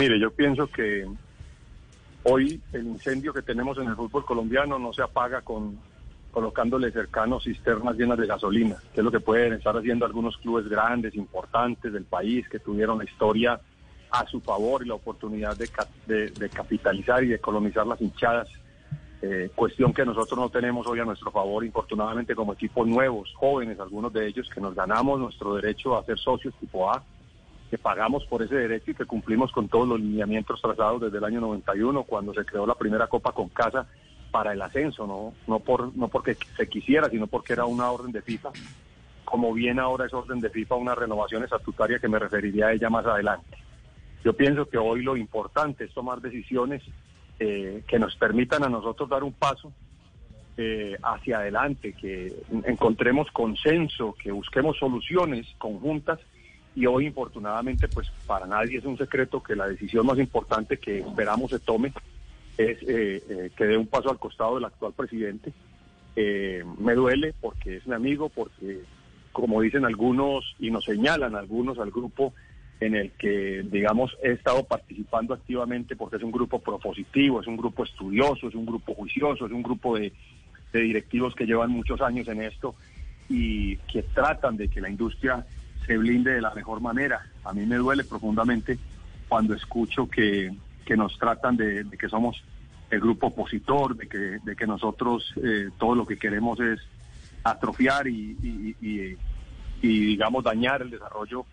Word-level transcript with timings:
Mire, 0.00 0.18
yo 0.18 0.30
pienso 0.30 0.66
que 0.66 1.06
hoy 2.24 2.58
el 2.72 2.86
incendio 2.86 3.34
que 3.34 3.42
tenemos 3.42 3.76
en 3.76 3.86
el 3.88 3.96
fútbol 3.96 4.24
colombiano 4.24 4.78
no 4.78 4.94
se 4.94 5.02
apaga 5.02 5.42
con 5.42 5.78
colocándole 6.30 6.90
cercanos 6.90 7.44
cisternas 7.44 7.96
llenas 7.98 8.16
de 8.16 8.26
gasolina, 8.26 8.76
que 8.94 9.00
es 9.00 9.04
lo 9.04 9.10
que 9.10 9.20
pueden 9.20 9.52
estar 9.52 9.76
haciendo 9.76 10.06
algunos 10.06 10.38
clubes 10.38 10.66
grandes, 10.70 11.14
importantes 11.16 11.92
del 11.92 12.04
país, 12.04 12.48
que 12.48 12.58
tuvieron 12.60 12.96
la 12.96 13.04
historia 13.04 13.60
a 14.10 14.26
su 14.26 14.40
favor 14.40 14.82
y 14.82 14.88
la 14.88 14.94
oportunidad 14.94 15.54
de, 15.54 15.68
ca- 15.68 15.86
de- 16.06 16.30
de 16.30 16.48
capitalizar 16.48 17.22
y 17.22 17.26
de 17.28 17.38
colonizar 17.38 17.86
las 17.86 18.00
hinchadas, 18.00 18.48
eh, 19.20 19.50
cuestión 19.54 19.92
que 19.92 20.06
nosotros 20.06 20.38
no 20.38 20.48
tenemos 20.48 20.86
hoy 20.86 21.00
a 21.00 21.04
nuestro 21.04 21.30
favor, 21.30 21.62
infortunadamente 21.62 22.34
como 22.34 22.54
equipos 22.54 22.86
nuevos, 22.88 23.34
jóvenes, 23.34 23.78
algunos 23.78 24.10
de 24.14 24.26
ellos 24.28 24.48
que 24.48 24.62
nos 24.62 24.74
ganamos 24.74 25.20
nuestro 25.20 25.56
derecho 25.56 25.98
a 25.98 26.04
ser 26.04 26.18
socios 26.18 26.54
tipo 26.58 26.90
A, 26.90 27.02
que 27.70 27.78
pagamos 27.78 28.26
por 28.26 28.42
ese 28.42 28.56
derecho 28.56 28.90
y 28.90 28.94
que 28.94 29.06
cumplimos 29.06 29.52
con 29.52 29.68
todos 29.68 29.86
los 29.86 30.00
lineamientos 30.00 30.60
trazados 30.60 31.02
desde 31.02 31.18
el 31.18 31.24
año 31.24 31.40
91, 31.40 32.02
cuando 32.02 32.34
se 32.34 32.44
creó 32.44 32.66
la 32.66 32.74
primera 32.74 33.06
Copa 33.06 33.32
con 33.32 33.48
Casa 33.48 33.86
para 34.32 34.52
el 34.52 34.60
ascenso, 34.60 35.06
no, 35.06 35.32
no, 35.46 35.60
por, 35.60 35.96
no 35.96 36.08
porque 36.08 36.36
se 36.56 36.68
quisiera, 36.68 37.08
sino 37.08 37.28
porque 37.28 37.52
era 37.52 37.64
una 37.66 37.90
orden 37.90 38.10
de 38.10 38.22
FIFA, 38.22 38.50
como 39.24 39.54
bien 39.54 39.78
ahora 39.78 40.06
es 40.06 40.12
orden 40.12 40.40
de 40.40 40.50
FIFA 40.50 40.74
una 40.74 40.94
renovación 40.96 41.44
estatutaria 41.44 42.00
que 42.00 42.08
me 42.08 42.18
referiría 42.18 42.66
a 42.66 42.72
ella 42.72 42.90
más 42.90 43.06
adelante. 43.06 43.56
Yo 44.24 44.32
pienso 44.32 44.68
que 44.68 44.76
hoy 44.76 45.02
lo 45.02 45.16
importante 45.16 45.84
es 45.84 45.94
tomar 45.94 46.20
decisiones 46.20 46.82
eh, 47.38 47.84
que 47.86 47.98
nos 48.00 48.16
permitan 48.16 48.64
a 48.64 48.68
nosotros 48.68 49.08
dar 49.08 49.22
un 49.22 49.32
paso 49.32 49.72
eh, 50.56 50.96
hacia 51.02 51.38
adelante, 51.38 51.92
que 51.92 52.34
encontremos 52.66 53.30
consenso, 53.30 54.14
que 54.20 54.32
busquemos 54.32 54.76
soluciones 54.76 55.46
conjuntas 55.56 56.18
y 56.74 56.86
hoy 56.86 57.06
infortunadamente 57.06 57.88
pues 57.88 58.10
para 58.26 58.46
nadie 58.46 58.78
es 58.78 58.84
un 58.84 58.96
secreto 58.96 59.42
que 59.42 59.56
la 59.56 59.66
decisión 59.66 60.06
más 60.06 60.18
importante 60.18 60.78
que 60.78 60.98
esperamos 60.98 61.50
se 61.50 61.58
tome 61.58 61.92
es 62.56 62.78
eh, 62.82 63.22
eh, 63.28 63.50
que 63.56 63.64
dé 63.64 63.76
un 63.76 63.86
paso 63.86 64.10
al 64.10 64.18
costado 64.18 64.56
del 64.56 64.66
actual 64.66 64.92
presidente. 64.92 65.52
Eh, 66.16 66.64
me 66.78 66.94
duele 66.94 67.34
porque 67.40 67.76
es 67.76 67.86
mi 67.86 67.94
amigo, 67.94 68.28
porque 68.28 68.80
como 69.32 69.60
dicen 69.60 69.84
algunos 69.84 70.44
y 70.58 70.70
nos 70.70 70.84
señalan 70.84 71.34
algunos 71.36 71.78
al 71.78 71.90
grupo 71.90 72.34
en 72.80 72.96
el 72.96 73.12
que, 73.12 73.62
digamos, 73.70 74.16
he 74.22 74.32
estado 74.32 74.64
participando 74.64 75.34
activamente 75.34 75.96
porque 75.96 76.16
es 76.16 76.22
un 76.22 76.32
grupo 76.32 76.58
propositivo, 76.58 77.40
es 77.40 77.46
un 77.46 77.56
grupo 77.56 77.84
estudioso, 77.84 78.48
es 78.48 78.54
un 78.54 78.66
grupo 78.66 78.94
juicioso, 78.94 79.46
es 79.46 79.52
un 79.52 79.62
grupo 79.62 79.98
de, 79.98 80.12
de 80.72 80.80
directivos 80.80 81.34
que 81.34 81.46
llevan 81.46 81.70
muchos 81.70 82.00
años 82.00 82.26
en 82.28 82.42
esto 82.42 82.74
y 83.28 83.76
que 83.76 84.02
tratan 84.02 84.56
de 84.56 84.68
que 84.68 84.80
la 84.80 84.90
industria 84.90 85.46
se 85.86 85.96
blinde 85.96 86.32
de 86.32 86.40
la 86.40 86.54
mejor 86.54 86.80
manera. 86.80 87.20
A 87.44 87.52
mí 87.52 87.66
me 87.66 87.76
duele 87.76 88.04
profundamente 88.04 88.78
cuando 89.28 89.54
escucho 89.54 90.08
que, 90.08 90.52
que 90.84 90.96
nos 90.96 91.16
tratan 91.18 91.56
de, 91.56 91.84
de 91.84 91.96
que 91.96 92.08
somos 92.08 92.42
el 92.90 93.00
grupo 93.00 93.28
opositor, 93.28 93.96
de 93.96 94.08
que, 94.08 94.18
de 94.42 94.56
que 94.56 94.66
nosotros 94.66 95.32
eh, 95.42 95.70
todo 95.78 95.94
lo 95.94 96.06
que 96.06 96.18
queremos 96.18 96.58
es 96.60 96.80
atrofiar 97.44 98.06
y, 98.08 98.36
y- 98.80 99.16
digamos, 99.82 100.44
dañar 100.44 100.82
el 100.82 100.90
desarrollo 100.90 101.46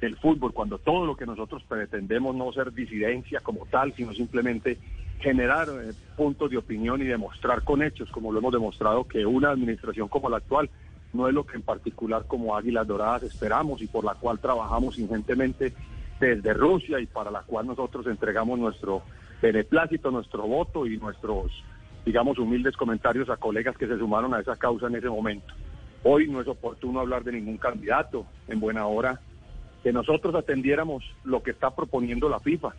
del 0.00 0.16
fútbol, 0.16 0.52
cuando 0.52 0.78
todo 0.78 1.04
lo 1.06 1.16
que 1.16 1.26
nosotros 1.26 1.64
pretendemos 1.68 2.34
no 2.36 2.52
ser 2.52 2.72
disidencia 2.72 3.40
como 3.40 3.66
tal, 3.66 3.92
sino 3.96 4.12
simplemente 4.12 4.78
generar 5.18 5.68
eh, 5.70 5.92
puntos 6.16 6.50
de 6.50 6.58
opinión 6.58 7.00
y 7.00 7.06
demostrar 7.06 7.62
con 7.62 7.82
hechos, 7.82 8.08
como 8.10 8.30
lo 8.30 8.38
hemos 8.38 8.52
demostrado, 8.52 9.04
que 9.04 9.24
una 9.24 9.50
administración 9.50 10.08
como 10.08 10.28
la 10.28 10.36
actual 10.36 10.70
no 11.12 11.28
es 11.28 11.34
lo 11.34 11.44
que 11.44 11.56
en 11.56 11.62
particular 11.62 12.24
como 12.26 12.56
Águilas 12.56 12.86
Doradas 12.86 13.22
esperamos 13.24 13.82
y 13.82 13.86
por 13.86 14.04
la 14.04 14.14
cual 14.14 14.38
trabajamos 14.38 14.98
ingentes 14.98 15.74
desde 16.18 16.54
Rusia 16.54 17.00
y 17.00 17.06
para 17.06 17.30
la 17.30 17.40
cual 17.40 17.66
nosotros 17.66 18.06
entregamos 18.06 18.58
nuestro 18.58 19.02
beneplácito, 19.40 20.10
nuestro 20.10 20.46
voto 20.46 20.86
y 20.86 20.96
nuestros, 20.96 21.52
digamos, 22.06 22.38
humildes 22.38 22.76
comentarios 22.76 23.28
a 23.28 23.36
colegas 23.36 23.76
que 23.76 23.88
se 23.88 23.98
sumaron 23.98 24.32
a 24.32 24.40
esa 24.40 24.56
causa 24.56 24.86
en 24.86 24.96
ese 24.96 25.08
momento. 25.08 25.52
Hoy 26.04 26.28
no 26.28 26.40
es 26.40 26.48
oportuno 26.48 27.00
hablar 27.00 27.24
de 27.24 27.32
ningún 27.32 27.58
candidato. 27.58 28.24
En 28.48 28.60
buena 28.60 28.86
hora 28.86 29.20
que 29.82 29.92
nosotros 29.92 30.34
atendiéramos 30.34 31.04
lo 31.24 31.42
que 31.42 31.50
está 31.50 31.74
proponiendo 31.74 32.28
la 32.28 32.38
FIFA, 32.38 32.72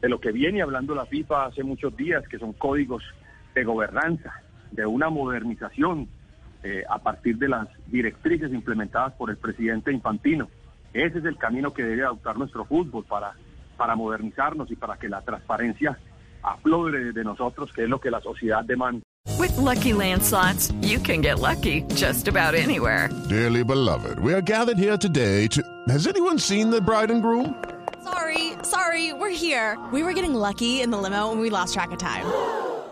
de 0.00 0.08
lo 0.08 0.20
que 0.20 0.32
viene 0.32 0.62
hablando 0.62 0.94
la 0.94 1.06
FIFA 1.06 1.46
hace 1.46 1.62
muchos 1.62 1.96
días, 1.96 2.26
que 2.28 2.38
son 2.38 2.52
códigos 2.52 3.02
de 3.54 3.64
gobernanza, 3.64 4.42
de 4.72 4.84
una 4.84 5.10
modernización 5.10 6.08
eh, 6.64 6.82
a 6.88 6.98
partir 6.98 7.36
de 7.36 7.48
las 7.48 7.68
directrices 7.86 8.50
implementadas 8.52 9.12
por 9.12 9.28
el 9.28 9.36
presidente 9.36 9.92
Infantino. 9.92 10.48
Ese 10.94 11.18
es 11.18 11.24
el 11.26 11.36
camino 11.36 11.74
que 11.74 11.84
debe 11.84 12.04
adoptar 12.04 12.38
nuestro 12.38 12.64
fútbol 12.64 13.04
para, 13.04 13.34
para 13.76 13.94
modernizarnos 13.94 14.70
y 14.70 14.74
para 14.74 14.96
que 14.96 15.10
la 15.10 15.20
transparencia 15.20 15.98
aflore 16.42 17.12
de 17.12 17.22
nosotros, 17.22 17.70
que 17.72 17.84
es 17.84 17.88
lo 17.88 18.00
que 18.00 18.10
la 18.10 18.20
sociedad 18.22 18.64
demanda. 18.64 19.02
With 19.38 19.56
Lucky 19.58 19.92
Land 19.92 20.22
slots, 20.22 20.72
you 20.80 20.98
can 20.98 21.20
get 21.20 21.38
lucky 21.38 21.82
just 21.94 22.28
about 22.28 22.54
anywhere. 22.54 23.10
Dearly 23.28 23.62
beloved, 23.62 24.18
we 24.20 24.32
are 24.32 24.42
gathered 24.42 24.78
here 24.78 24.96
today 24.96 25.46
to. 25.48 25.62
Has 25.88 26.06
anyone 26.06 26.38
seen 26.38 26.70
the 26.70 26.80
bride 26.80 27.10
and 27.10 27.20
groom? 27.20 27.62
Sorry, 28.02 28.52
sorry, 28.62 29.12
we're 29.12 29.28
here. 29.28 29.78
We 29.92 30.02
were 30.02 30.14
getting 30.14 30.34
lucky 30.34 30.80
in 30.80 30.90
the 30.90 30.98
limo 30.98 31.30
and 31.30 31.40
we 31.40 31.50
lost 31.50 31.74
track 31.74 31.90
of 31.90 31.98
time. 31.98 32.24